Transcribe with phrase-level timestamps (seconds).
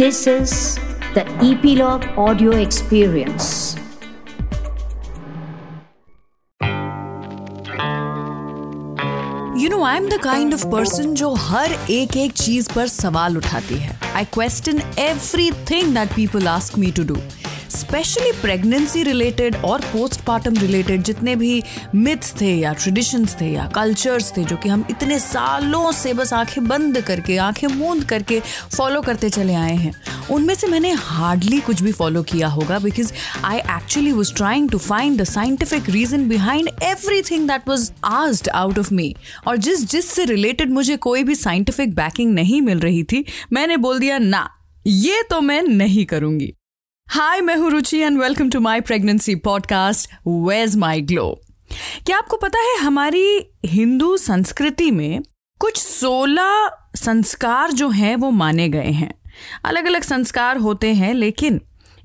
[0.00, 0.76] This is
[1.14, 3.48] the Epilogue Audio Experience.
[9.70, 13.74] No I am the kind of person जो हर एक एक चीज़ पर सवाल उठाती
[13.74, 14.80] है I question
[15.70, 17.16] everything that people ask me to do
[17.90, 21.62] specially pregnancy related और पोस्टमार्टम रिलेटेड जितने भी
[21.94, 26.32] मिथ्स थे या ट्रेडिशंस थे या कल्चर्स थे, जो कि हम इतने सालों से बस
[26.32, 28.38] आँखें बंद करके, आँखें मूंद करके
[28.76, 29.92] फॉलो करते चले आए हैं।
[30.30, 33.12] उनमें से मैंने हार्डली कुछ भी फॉलो किया होगा because
[33.44, 36.70] I actually was trying to find the scientific reason behind
[37.30, 39.14] everything that was asked out of me
[39.46, 43.76] और जिस जिस से रिलेटेड मुझे कोई भी साइंटिफिक बैकिंग नहीं मिल रही थी, मैंने
[43.78, 44.48] बोल दिया, ना,
[44.86, 46.52] ये तो मैं नहीं करूँगी।
[47.12, 51.40] हाय मैं हूँ Ruchi and welcome to my pregnancy podcast with my glow
[52.06, 55.22] क्या आपको पता है हमारी हिंदू संस्कृति में
[55.58, 59.14] कुछ सोलह संस्कार जो हैं वो माने गए हैं।
[59.64, 61.60] अलग अलग संस्कार होते हैं, लेकिन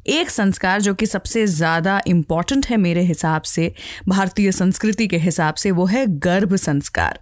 [0.07, 3.73] एक संस्कार जो कि सबसे ज़्यादा इंपॉर्टेंट है मेरे हिसाब से,
[4.09, 7.19] भारतीय संस्कृति के हिसाब से, वो है गर्भ संस्कार।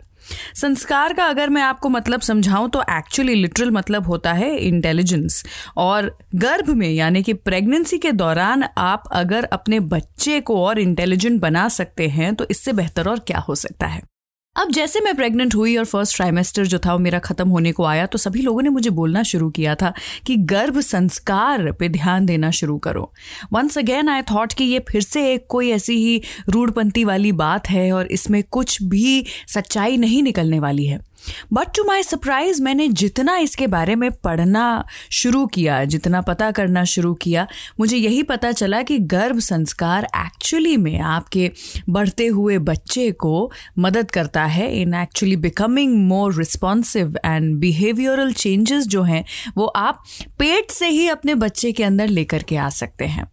[0.55, 5.43] संस्कार का अगर मैं आपको मतलब समझाऊं तो एक्चुअली लिटरल मतलब होता है इंटेलिजेंस
[5.77, 11.41] और गर्भ में, यानी कि प्रेगनेंसी के दौरान आप अगर अपने बच्चे को और इंटेलिजेंट
[11.41, 14.01] बना सकते हैं तो इससे बेहतर और क्या हो सकता है?
[14.55, 17.83] अब जैसे मैं प्रेग्नेंट हुई और फ़र्स्ट ट्राइमेस्टर जो था वो मेरा खत्म होने को
[17.83, 19.91] आया तो सभी लोगों ने मुझे बोलना शुरू किया था
[20.25, 23.11] कि गर्भ संस्कार पे ध्यान देना शुरू करो।
[23.53, 27.69] वंस अगेन आई थॉट कि ये फिर से एक कोई ऐसी ही रूढ़पंथी वाली बात
[27.69, 30.99] है और इसमें कुछ भी सच्चाई नहीं निकलने वाली है।
[31.53, 36.83] बट टू माई सरप्राइज़ मैंने जितना इसके बारे में पढ़ना शुरू किया, जितना पता करना
[36.83, 37.47] शुरू किया,
[37.79, 41.51] मुझे यही पता चला कि गर्भ संस्कार एक्चुअली में आपके
[41.89, 48.87] बढ़ते हुए बच्चे को मदद करता है in actually becoming more responsive and behavioural changes
[48.87, 49.25] जो हैं,
[49.57, 50.03] वो आप
[50.39, 53.31] पेट से ही अपने बच्चे के अंदर लेकर के आ सकते हैं।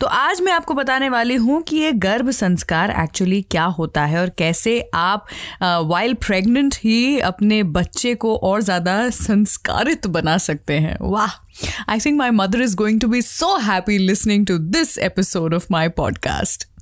[0.00, 4.20] तो आज मैं आपको बताने वाली हूँ कि ये गर्भ संस्कार एक्चुअली क्या होता है
[4.20, 5.26] और कैसे आप
[5.62, 11.30] वाइल्ड प्रेग्नेंट ही अपने बच्चे को और ज़्यादा संस्कारित बना सकते हैं। वाह!
[11.88, 15.66] I think my mother is going to be so happy listening to this episode of
[15.70, 16.73] my podcast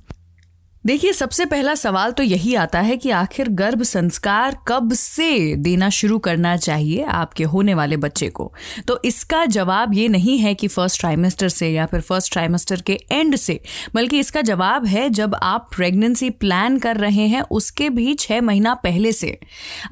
[0.86, 5.88] देखिए, सबसे पहला सवाल तो यही आता है कि आखिर गर्भ संस्कार कब से देना
[5.88, 8.50] शुरू करना चाहिए आपके होने वाले बच्चे को?
[8.88, 12.98] तो इसका जवाब ये नहीं है कि फ़र्स्ट ट्राइमेस्टर से या फिर फ़र्स्ट ट्राइमेस्टर के
[13.12, 13.58] एंड से,
[13.94, 18.74] बल्कि इसका जवाब है जब आप प्रेगनेंसी प्लान कर रहे हैं, उसके भी छः महीना
[18.74, 19.38] पहले से।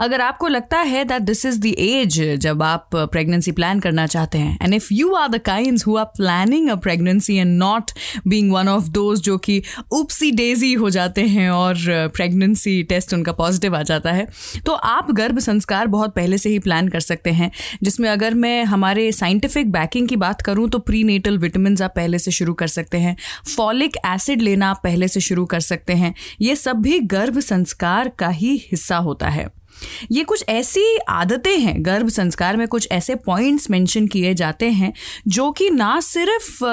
[0.01, 4.39] अगर आपको लगता है that this is the age जब आप प्रेगनेंसी प्लान करना चाहते
[4.39, 7.91] हैं and if you are the kind who are planning a pregnancy and not
[8.27, 9.63] being one of those जो कि
[9.93, 11.77] उपसी डेजी हो जाते हैं और
[12.15, 14.27] प्रेगनेंसी टेस्ट उनका पॉजिटिव आ जाता है।
[14.67, 17.51] तो आप गर्भ संस्कार बहुत पहले से ही प्लान कर सकते हैं,
[17.83, 21.39] जिसमें अगर मैं हमारे साइंटिफिक बैकिंग की बात करूँ तो प्री नेटल
[21.83, 23.17] आप पहले से शुरू कर सकते हैं
[23.57, 28.09] फॉलिक एसिड लेना आप पहले से शुरू कर सकते हैं। ये सब भी गर्भ संस्कार
[28.19, 29.60] का ही हिस्सा होता है।
[30.11, 34.93] ये कुछ ऐसी आदतें हैं, गर्भ संस्कार में कुछ ऐसे पॉइंट्स मेंशन किए जाते हैं,
[35.29, 36.65] जो कि ना सिर्फ़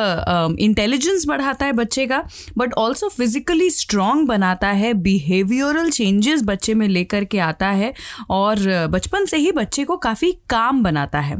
[0.59, 2.23] इंटेलिजेंस बढ़ाता है बच्चे का
[2.57, 7.93] बट ऑल्सो फिजिकली स्ट्रांग बनाता है बिहेवियरल चेंजेस बच्चे में लेकर के आता है,
[8.29, 11.37] और बचपन से ही बच्चे को काफ़ी काम बनाता है।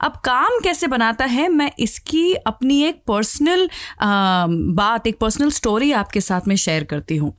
[0.00, 3.68] अब काम कैसे बनाता है, मैं इसकी अपनी एक पर्सनल
[4.02, 7.34] बात, एक पर्सनल स्टोरी आपके साथ में शेयर करती हूँ।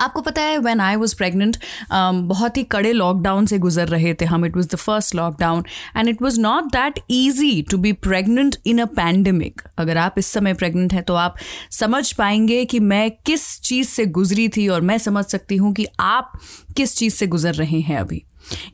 [0.00, 1.56] आपको पता है व्हेन आई वाज प्रेग्नेंट
[1.92, 4.44] बहुत ही कड़े लॉकडाउन से गुजर रहे थे हम.
[4.46, 5.64] It was the first lockdown
[5.96, 10.26] and it was not that easy to be pregnant in a pandemic अगर आप इस
[10.26, 11.36] समय प्रेग्नेंट हैं तो आप
[11.70, 15.86] समझ पाएँगे कि मैं किस चीज़ से गुजरी थी और मैं समझ सकती हूँ कि
[16.00, 16.32] आप
[16.76, 18.22] किस चीज़ से गुजर रहे हैं अभी.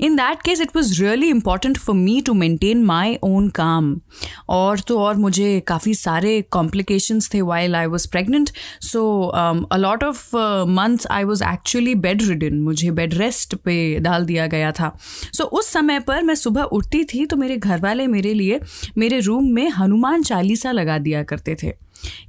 [0.01, 3.95] In that case it was really important for me to maintain my own काम
[4.49, 8.51] और तो और मुझे काफ़ी सारे कॉम्प्लिकेशंस थे while I was pregnant
[8.83, 9.05] so
[9.73, 10.37] a lot of
[10.69, 14.97] months I was actually bed ridden मुझे बेड रेस्ट पे डाल दिया गया था।
[15.33, 18.61] सो so, उस समय पर मैं सुबह उठती थी तो मेरे घर वाले मेरे लिए
[18.99, 21.84] मेरे रूम में हनुमान चालीसा लगा दिया करते थे।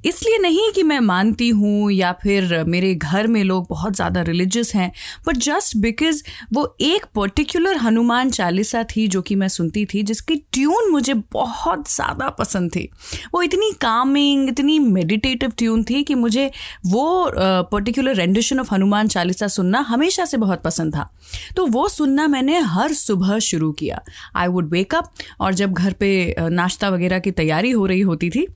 [0.05, 4.73] इसलिए नहीं कि मैं मानती हूँ या फिर मेरे घर में लोग बहुत ज़्यादा रिलीजियस
[4.75, 4.91] हैं
[5.27, 6.23] बट जस्ट बिकॉज़
[6.53, 11.89] वो एक पर्टिकुलर हनुमान चालीसा थी जो कि मैं सुनती थी, जिसकी ट्यून मुझे बहुत
[11.91, 12.89] ज़्यादा पसंद थी।
[13.33, 16.49] वो इतनी कामिंग इतनी मेडिटेटिव ट्यून थी कि मुझे
[16.87, 17.31] वो
[17.71, 21.09] particular rendition of Hanuman Chalisa सुनना हमेशा से बहुत पसंद था।
[21.55, 24.01] तो वो सुनना मैंने हर सुबह शुरू किया।
[24.35, 25.11] आई वुड वेकअप
[25.41, 28.47] और जब घर पे नाश्ता वगैरह की तैयारी हो रही होती थी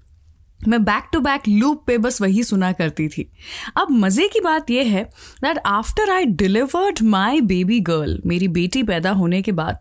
[0.60, 3.28] मैं बैक टू बैक लूप पे बस वही सुना करती थी।
[3.78, 5.04] अब मज़े की बात यह है
[5.44, 9.80] that after I delivered my baby girl मेरी बेटी पैदा होने के बाद,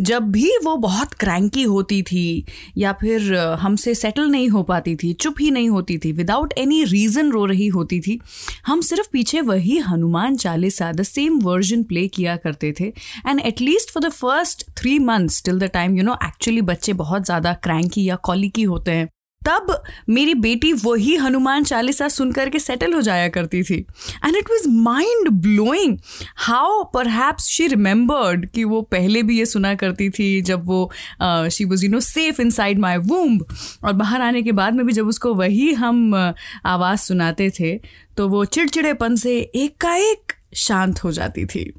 [0.00, 2.44] जब भी वो बहुत क्रैंकी होती थी
[2.78, 6.82] या फिर हमसे सेटल नहीं हो पाती थी, चुप ही नहीं होती थी विदाउट एनी
[6.84, 8.18] रीज़न रो रही होती थी,
[8.66, 12.92] हम सिर्फ़ पीछे वही Hanuman Chalisa the same version play किया करते थे।
[13.26, 17.24] And at least for the first three months till the time you know actually बच्चे बहुत
[17.24, 19.08] ज़्यादा क्रैंकी या कॉलिकी होते हैं।
[19.46, 23.78] तब मेरी बेटी वही हनुमान चालीसा सुनकर के सेटल हो जाया करती थी।
[24.24, 25.98] And it was mind blowing
[26.36, 30.90] how perhaps she remembered कि वो पहले भी ये सुना करती थी जब वो
[31.22, 33.46] she was you know safe inside my womb
[33.84, 36.34] और बाहर आने के बाद में भी जब उसको वही हम uh,
[36.66, 37.76] आवाज़ सुनाते थे
[38.16, 41.72] तो वो चिड़चिड़ेपन से एक का एक शांत हो जाती थी।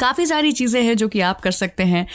[0.00, 2.06] काफ़ी सारी चीज़ें हैं जो कि आप कर सकते हैं।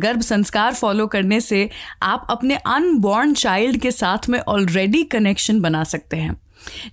[0.00, 1.68] गर्भ संस्कार फॉलो करने से
[2.02, 6.40] आप अपने अनबॉर्न चाइल्ड के साथ में ऑलरेडी कनेक्शन बना सकते हैं।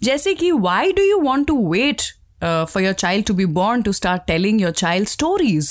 [0.04, 2.02] जैसे कि why do you want to wait
[2.44, 5.70] for your child to be born to start telling your child stories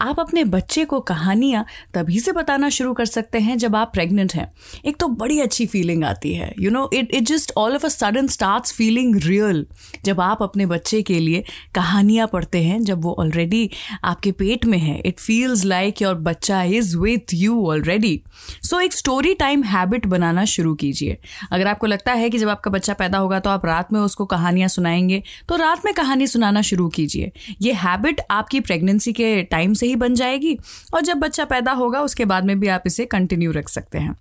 [0.00, 4.34] आप अपने बच्चे को कहानियाँ तभी से बताना शुरू कर सकते हैं जब आप प्रेग्नेंट
[4.34, 4.52] हैं।
[4.86, 7.88] एक तो बड़ी अच्छी फीलिंग आती है। You know it it just all of a
[7.88, 9.64] sudden start feeling real
[10.04, 11.44] जब आप अपने बच्चे के लिए
[11.74, 13.70] कहानियाँ पढ़ते हैं, जब वो ऑलरेडी
[14.04, 18.20] आपके पेट में है it feels like your bachcha is with you already
[18.62, 21.16] so एक स्टोरी टाइम हैबिट बनाना शुरू कीजिए।
[21.52, 24.26] अगर आपको लगता है कि जब आपका बच्चा पैदा होगा तो आप रात में उसको
[24.26, 27.32] कहानियाँ सुनाएँगे तो रात में कहानी सुनाना शुरू कीजिए।
[27.62, 30.58] ये हैबिट आपकी प्रेगनेंसी के टाइम से ही बन जाएगी
[30.94, 34.16] और जब बच्चा पैदा होगा, उसके बाद में भी आप इसे कंटिन्यू रख सकते हैं।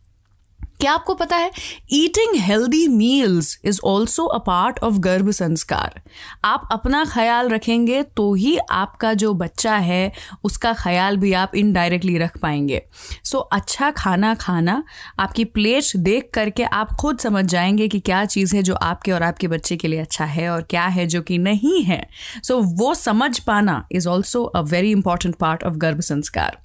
[0.79, 1.51] क्या आपको पता है?
[1.93, 6.01] Eating healthy meals is also a part of garbh sanskar.
[6.45, 10.11] आप अपना ख्याल रखेंगे तो ही आपका जो बच्चा है
[10.43, 12.81] उसका ख्याल भी आप इनडायरेक्टली रख पाएँगे।
[13.23, 14.83] सो so, अच्छा खाना खाना
[15.19, 19.23] आपकी प्लेट देख करके आप खुद समझ जाएँगे कि क्या चीज़ है जो आपके और
[19.23, 22.07] आपके बच्चे के लिए अच्छा है और क्या है जो कि नहीं है।
[22.43, 26.57] सो so, वो समझ पाना is also a very important part of garbh sanskar.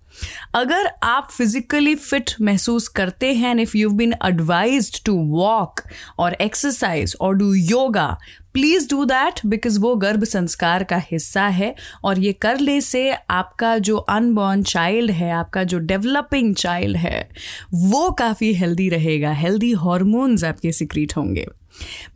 [0.54, 5.80] अगर आप फिजिकली फिट महसूस करते हैं if you been advise to walk
[6.18, 8.18] और एक्सरसाइज और do yoga
[8.54, 11.74] please do that because वो गर्भ संस्कार का हिस्सा है
[12.04, 17.28] और ये करने से आपका जो अनबॉर्न चाइल्ड है, आपका जो डेवलपिंग चाइल्ड है,
[17.74, 21.46] वो काफ़ी हेल्दी रहेगा। हेल्दी हॉर्मोन्स आपके सिक्रीट होंगे।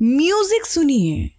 [0.02, 1.30] म्यूज़िक सुनिए।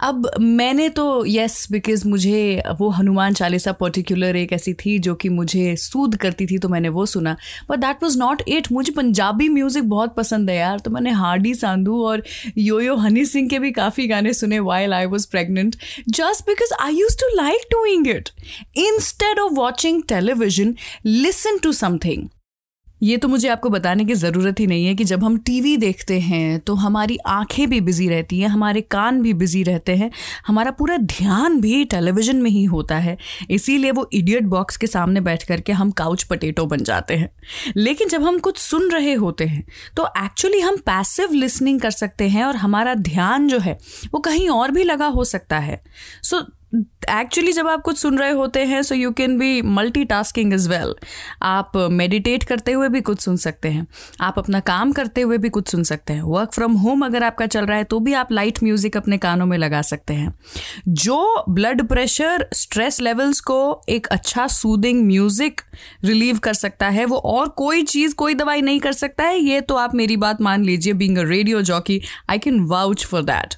[0.00, 5.28] अब मैंने तो यस बिकॉज़ मुझे वो हनुमान चालीसा पर्टिकुलर एक ऐसी थी जो कि
[5.28, 7.36] मुझे सूद करती थी तो मैंने वो सुना।
[7.70, 11.54] But that was not it मुझे पंजाबी म्यूज़िक बहुत पसंद है यार। तो मैंने हार्डी
[11.54, 12.22] सांधू और
[12.58, 15.76] यो यो हनी सिंह के भी काफ़ी गाने सुने while I was pregnant
[16.08, 18.28] just because I use to like doing it
[18.78, 20.74] instead of watching television
[21.06, 22.28] listen to something
[23.02, 26.18] ये तो मुझे आपको बताने की ज़रूरत ही नहीं है कि जब हम टीवी देखते
[26.20, 30.10] हैं तो हमारी आँखें भी बिज़ी रहती हैं हमारे कान भी बिज़ी रहते हैं
[30.46, 33.16] हमारा पूरा ध्यान भी टेलीविज़न में ही होता है।
[33.50, 37.30] इसीलिए वो इडियट बॉक्स के सामने बैठ करके हम काउच पटेटो बन जाते हैं।
[37.76, 39.64] लेकिन जब हम कुछ सुन रहे होते हैं
[39.96, 43.78] तो एक्चुअली हम पैसिव लिसनिंग कर सकते हैं और हमारा ध्यान जो है
[44.14, 45.82] वो कहीं और भी लगा हो सकता है।
[46.22, 49.60] सो so, एक्चुअली जब आप कुछ सुन रहे होते हैं so you can be
[50.04, 50.94] multitasking as well
[51.42, 53.86] आप मेडिटेट करते हुए भी कुछ सुन सकते हैं।
[54.20, 57.46] आप अपना काम करते हुए भी कुछ सुन सकते हैं। वर्क फ्रॉम होम अगर आपका
[57.46, 60.34] चल रहा है तो भी आप लाइट म्यूज़िक अपने कानों में लगा सकते हैं।
[60.88, 63.58] जो ब्लड प्रेशर स्ट्रेस लेवल्स को
[63.88, 65.60] एक अच्छा सूदिंग म्यूज़िक
[66.04, 69.60] रिलीव कर सकता है, वो और कोई चीज़, कोई दवाई नहीं कर सकता है। ये
[69.60, 73.54] तो आप मेरी बात मान लीजिए being a radio jockey I can vouch for that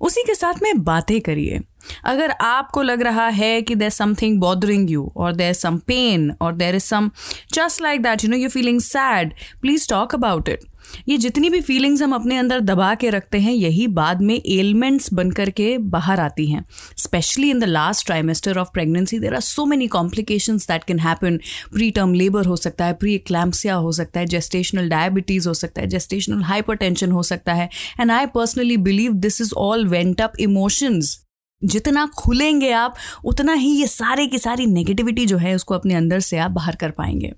[0.00, 1.60] उसी के साथ में बातें करिए।
[2.04, 6.54] अगर आपको लग रहा है कि देर समथिंग बॉदरिंग यू और देर सम पेन और
[6.54, 7.10] there is some
[7.54, 10.64] just like that you know you feeling sad please talk about it
[11.08, 15.12] ये जितनी भी फीलिंग्स हम अपने अंदर दबा के रखते हैं, यही बाद में एलिमेंट्स
[15.14, 16.64] बन करके बाहर आती हैं।
[16.98, 21.36] Specially in the last trimester of pregnancy there are so many complication that can happen
[21.72, 25.82] pre term labour हो सकता है प्री क्लैम्सिया हो सकता है जेस्टेशनल डायबिटीज़ हो सकता
[25.82, 27.68] है जेस्टेशनल हाइपर हो सकता है।
[28.00, 31.18] And I personally believe this is all pent up emotions
[31.62, 36.20] जितना खुलेंगे आप, उतना ही ये सारे की सारी नेगेटिविटी जो है उसको अपने अंदर
[36.20, 37.32] से आप बाहर कर पाएँगे।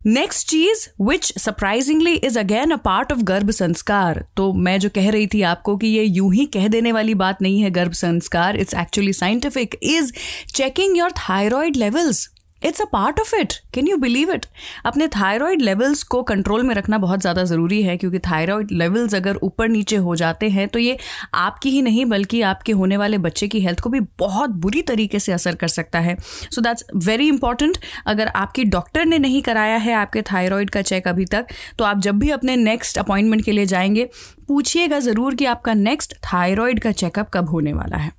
[0.00, 4.24] Next cheese which surprisingly is again a part of garbh sanskar.
[4.36, 7.42] तो मैं जो कह रही थी आपको कि ये यूँ ही कह देने वाली बात
[7.42, 10.12] नहीं है गर्भ संस्कार it's actually scientific is
[10.54, 12.28] checking your thyroid levels
[12.64, 14.46] it's a part of it can you believe it
[14.86, 19.36] अपने थायराइड लेवल्स को कंट्रोल में रखना बहुत ज़्यादा ज़रूरी है, क्योंकि थायराइड लेवल्स अगर
[19.42, 20.96] ऊपर नीचे हो जाते हैं तो ये
[21.34, 25.18] आपकी ही नहीं, बल्कि आपके होने वाले बच्चे की हेल्थ को भी बहुत बुरी तरीके
[25.18, 29.76] से असर कर सकता है। सो दैट्स वेरी इंपॉर्टेंट अगर आपकी डॉक्टर ने नहीं कराया
[29.78, 31.46] है आपके थायराइड का चेक अभी तक
[31.78, 34.08] तो आप जब भी अपने नेक्स्ट अपॉइंटमेंट के लिए जाएँगे,
[34.48, 38.12] पूछिएगा ज़रूर कि आपका नेक्स्ट थायराइड का चेकअप कब होने वाला है।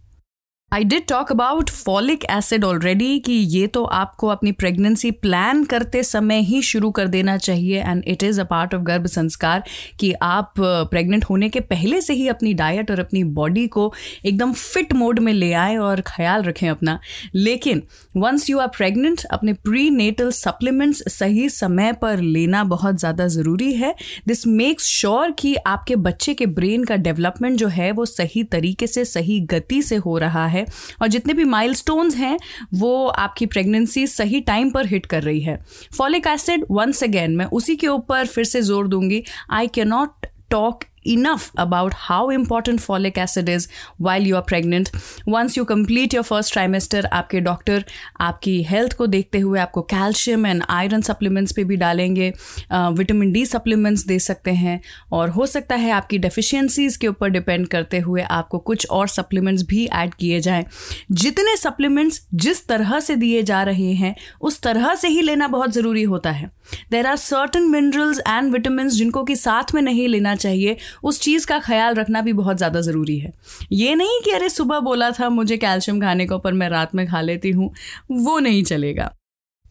[0.72, 6.02] I did talk about folic acid already कि ये तो आपको अपनी प्रेगनेंसी प्लान करते
[6.04, 9.64] समय ही शुरू कर देना चाहिए and it is a part of garbh sanskar
[10.00, 13.94] कि आप प्रेग्नेंट होने के पहले से ही अपनी डाइट और अपनी बॉडी को
[14.26, 17.00] एकदम फिट मोड में ले आए और ख्याल रखें अपना।
[17.36, 17.82] लेकिन
[18.18, 23.72] वंस यू आर प्रेग्नेंट अपने प्री नेटल सप्लीमेंट्स सही समय पर लेना बहुत ज़्यादा ज़रूरी
[23.74, 23.94] है।
[24.28, 28.88] दिस मेक्स श्योर कि आपके बच्चे के ब्रेन का डेवलपमेंट जो है वो सही तरीके
[28.88, 30.55] से, सही गति से हो रहा है।
[31.02, 32.38] और जितने भी माइलस्टोन्स हैं,
[32.74, 35.66] वो आपकी प्रेगनेंसी सही टाइम पर हिट कर रही है।
[35.98, 40.84] फॉलिक एसिड वंस अगेन मैं उसी के ऊपर फिर से ज़ोर दूँगी। I cannot talk
[41.06, 44.92] enough about how important folic acid is while you are pregnant.
[45.28, 47.86] Once you complete your first trimester, आपके डॉक्टर
[48.22, 52.30] आपकी हेल्थ को देखते हुए आपको कैल्शियम एंड आयरन सप्लीमेंट्स पे भी डालेंगे
[52.72, 54.80] विटामिन डी सप्लीमेंट्स दे सकते हैं
[55.12, 59.64] और हो सकता है आपकी डेफिशिएंसीज के ऊपर डिपेंड करते हुए आपको कुछ और सप्लीमेंट्स
[59.64, 60.66] भी ऐड किए जाएँ
[61.12, 65.74] जितने सप्लीमेंट्स जिस तरह से दिए जा रहे हैं उस तरह से ही लेना बहुत
[65.74, 66.52] ज़रूरी होता है
[66.92, 71.48] there are certain minerals and vitamin जिनको कि साथ में नहीं लेना चाहिए उस चीज़
[71.48, 73.34] का ख्याल रखना भी बहुत ज़्यादा ज़रूरी है।
[73.72, 77.08] ये नहीं कि, अरे, सुबह बोला था, मुझे कैल्शियम खाने को, पर मैं रात में
[77.08, 77.74] खा लेती हूँ।
[78.12, 79.14] वो नहीं चलेगा।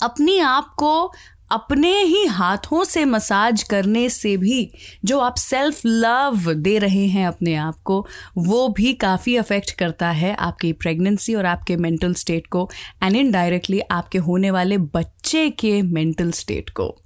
[0.03, 1.13] अपनी आप को
[1.53, 4.71] अपने ही हाथों से मसाज करने से भी
[5.05, 8.07] जो आप सेल्फ लव दे रहे हैं अपने आप को,
[8.39, 12.71] वो भी काफ़ी अफेक्ट करता है आपकी प्रेगनेंसी और आपके मेंटल स्टेट को
[13.03, 16.97] एंड इनडायरेक्टली आपके होने वाले बच्चे के मेंटल स्टेट को।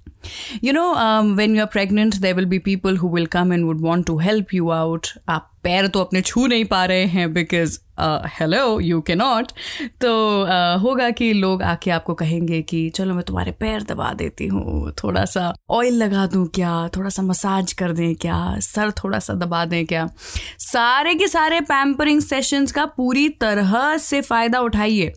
[0.63, 3.81] You know, um, when you're pregnant, there will be people who will come and would
[3.81, 5.07] want to help you out.
[5.29, 7.79] आप पैर तो अपने छू नहीं पा रहे हैं बिकॉज़
[8.39, 9.51] हेलो यू के नॉट
[10.01, 10.11] तो
[10.43, 14.91] uh, होगा कि लोग आके आपको कहेंगे कि चलो मैं तुम्हारे पैर दबा देती हूँ।
[15.03, 16.89] थोड़ा सा ऑयल लगा दूँ क्या?
[16.97, 18.59] थोड़ा सा मसाज कर दें क्या?
[18.59, 20.07] सर थोड़ा सा दबा दें क्या?
[20.59, 25.13] सारे के सारे पैम्परिंग सेशंस का पूरी तरह से फ़ायदा उठाइए।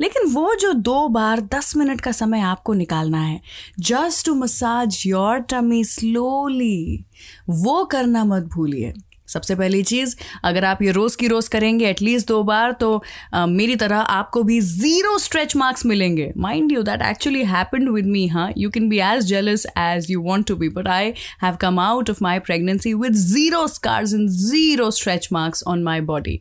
[0.00, 3.40] लेकिन वो जो दो बार दस मिनट का समय आपको निकालना है
[3.80, 7.04] just to massage your tummy slowly
[7.48, 8.92] वो करना मत भूलिए।
[9.34, 13.02] सबसे पहली चीज़ अगर आप ये रोज़ की रोज़ करेंगे एटलीस्ट दो बार तो
[13.34, 18.06] आ, मेरी तरह आपको भी ज़ीरो स्ट्रेच मार्क्स मिलेंगे। Mind you that actually happened with
[18.08, 21.12] me हाँ। You can be as jealous as you want to be but I
[21.42, 26.00] have come out of my pregnancy with zero scars and zero stretch marks on my
[26.12, 26.40] body.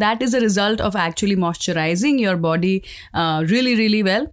[0.00, 2.80] That is a result of actually moisturising your body
[3.16, 4.26] really really well.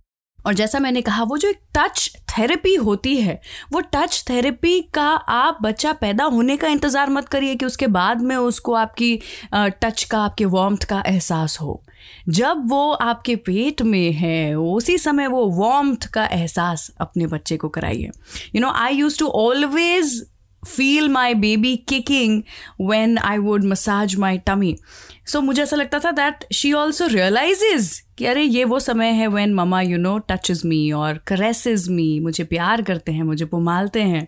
[0.45, 3.39] और जैसा मैंने कहा, वो जो एक touch therapy होती है,
[3.73, 8.21] वो टच थेरेपी का आप बच्चा पैदा होने का इंतज़ार मत करिए कि उसके बाद
[8.21, 9.15] में उसको आपकी
[9.53, 11.81] टच का, आपके वॉम्थ का एहसास हो।
[12.29, 17.69] जब वो आपके पेट में है, उसी समय वो वॉम्थ का एहसास अपने बच्चे को
[17.69, 18.09] कराइए।
[18.55, 20.21] You know I use to always
[20.67, 22.41] feel my baby kicking
[22.81, 24.75] when I would massage my tummy
[25.27, 29.27] so मुझे ऐसा लगता था दैट शी ऑल्सो रियलाइजेज कि अरे, ये वो समय है
[29.27, 34.01] when mama you know touches me और करेसेज मी मुझे प्यार करते हैं, मुझे पुमालते
[34.01, 34.27] हैं।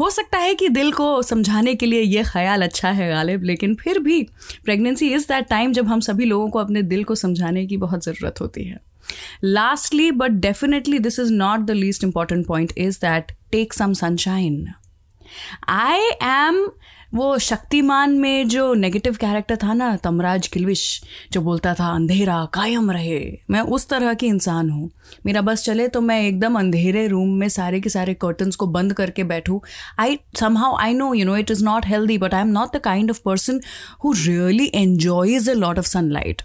[0.00, 3.74] हो सकता है कि दिल को समझाने के लिए ये ख्याल अच्छा है गालिब, लेकिन
[3.74, 4.22] फिर भी
[4.64, 8.04] प्रेगनेंसी इज़ दैट टाइम जब हम सभी लोगों को अपने दिल को समझाने की बहुत
[8.04, 8.80] ज़रूरत होती है।
[9.44, 14.66] Lastly but definitely this is not the least important point is that take some sunshine
[15.68, 16.66] I am
[17.14, 20.82] वो शक्तिमान में जो नेगेटिव कैरेक्टर था ना, तमराज किलविश,
[21.32, 23.20] जो बोलता था, अंधेरा, कायम रहे।
[23.50, 24.90] मैं उस तरह की इंसान हूँ।
[25.26, 28.92] मेरा बस चले तो मैं एकदम अंधेरे रूम में सारे के सारे कर्टन्स को बंद
[28.92, 29.60] करके बैठूँ।
[30.00, 32.80] I somehow I know you know it is not healthy but I am not the
[32.80, 33.60] kind of person
[34.04, 36.42] who really enjoys a lot of sunlight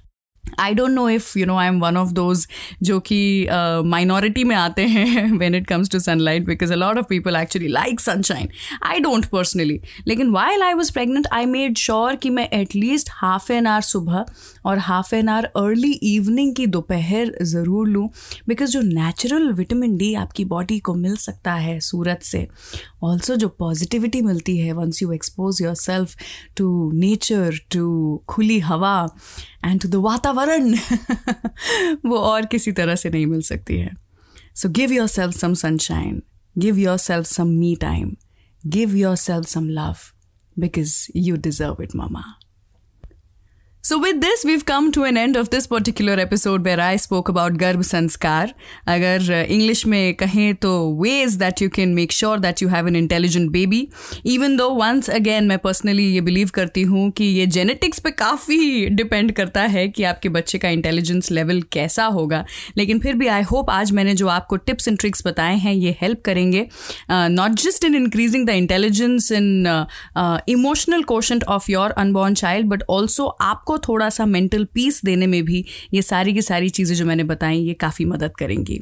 [0.59, 2.47] I don't know if you know I am one of those
[2.83, 3.47] जो कि
[3.85, 7.35] minority uh, में आते हैं when it comes to sunlight because a lot of people
[7.35, 8.49] actually like sunshine
[8.83, 13.51] I don't personally लेकिन while I was pregnant I made sure कि मैं at least half
[13.51, 14.25] an hour सुबह
[14.65, 18.09] और half an hour early evening की दोपहर ज़रूर लूँ
[18.47, 22.47] because जो नेचुरल विटामिन डी आपकी बॉडी को मिल सकता है सूरत से.
[23.03, 26.15] ऑल्सो जो पॉजिटिविटी मिलती है once you expose your self
[26.57, 28.95] to nature to खुली हवा
[29.65, 30.73] एंड टू द वातावरण
[32.05, 33.95] वो और किसी तरह से नहीं मिल सकती है।
[34.55, 36.21] So give your self some sunshine
[36.57, 38.15] give your self some me time
[38.67, 39.95] give your self some love
[40.59, 42.23] because you deserve it mama
[43.85, 47.29] so with this we've come to an end of this particular episode where I spoke
[47.29, 48.53] about garbh sanskar
[48.87, 52.87] अगर English में कहें तो way is that you can make sure that you have
[52.87, 53.87] an intelligent baby
[54.25, 58.89] even though once again मैं personally ये believe करती हूँ कि ये जेनेटिक्स पे काफ़ी
[58.93, 62.43] डिपेंड करता है कि आपके बच्चे का इंटेलिजेंस लेवल कैसा होगा
[62.77, 65.95] लेकिन फिर भी आई होप आज मैंने जो आपको टिप्स एंड ट्रिक्स बताए हैं ये
[66.01, 66.67] हेल्प करेंगे
[67.11, 69.85] not just in increasing the intelligence in
[70.49, 75.43] emotional quotient of your unborn child but also आपको थोड़ा सा मेंटल पीस देने में
[75.45, 78.81] भी ये सारी की सारी चीज़ें जो मैंने बताई, ये काफ़ी मदद करेंगी।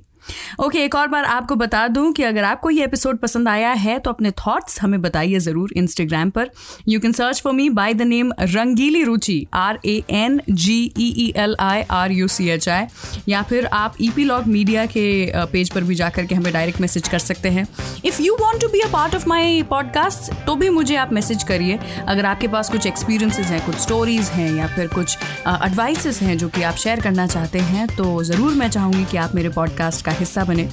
[0.60, 3.72] ओके okay, एक और बार आपको बता दूँ कि अगर आपको ये एपिसोड पसंद आया
[3.74, 6.50] है तो अपने थॉट्स हमें बताइए ज़रूर इंस्टाग्राम पर।
[6.88, 11.08] You can search for me by the name Rangili Ruchi R A N G E
[11.18, 12.86] E L I R U C H I
[13.30, 15.06] या फिर आप ई पी लॉग मीडिया के
[15.52, 17.68] पेज पर भी जाकर के हमें डायरेक्ट मैसेज कर सकते हैं।
[18.06, 21.44] If you want to be a part of my podcast तो भी मुझे आप मैसेज
[21.44, 26.38] करिए। अगर आपके पास कुछ एक्सपीरियंसेस हैं कुछ स्टोरीज हैं या फिर कुछ एडवाइसेस हैं
[26.38, 30.06] जो कि आप शेयर करना चाहते हैं तो ज़रूर मैं चाहूँगी कि आप मेरे पॉडकास्ट
[30.06, 30.69] का हिस्सा बने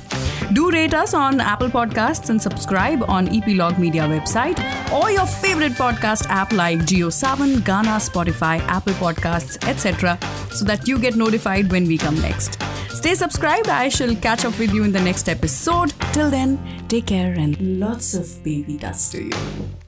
[0.53, 4.59] Do rate us on Apple Podcasts and subscribe on Epilogue Media website
[4.93, 10.19] or your favorite podcast app like Geo7, Ghana, Spotify, Apple Podcasts, etc.
[10.51, 12.61] so that you get notified when we come next.
[12.89, 13.69] Stay subscribed.
[13.69, 15.93] I shall catch up with you in the next episode.
[16.13, 19.78] Till then, take care and lots of baby dust to you.